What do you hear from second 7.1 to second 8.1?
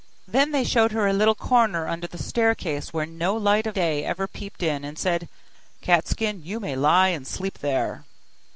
sleep there.